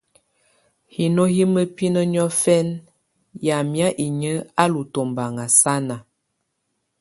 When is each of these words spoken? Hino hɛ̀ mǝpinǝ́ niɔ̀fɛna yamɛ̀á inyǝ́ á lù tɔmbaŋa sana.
Hino 0.95 1.23
hɛ̀ 1.33 1.45
mǝpinǝ́ 1.53 2.09
niɔ̀fɛna 2.13 2.73
yamɛ̀á 3.45 3.89
inyǝ́ 4.05 4.45
á 4.61 4.63
lù 4.73 4.81
tɔmbaŋa 4.93 5.45
sana. 5.59 5.95